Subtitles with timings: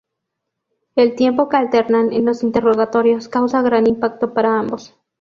[0.95, 4.95] El tiempo que alternan en los interrogatorios causa gran impacto para ambos.